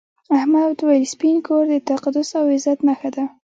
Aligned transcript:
احمد 0.37 0.75
وویل 0.79 1.05
سپین 1.13 1.35
کور 1.47 1.63
د 1.69 1.75
تقدس 1.89 2.29
او 2.39 2.45
عزت 2.55 2.79
نښه 2.87 3.09
ده. 3.15 3.23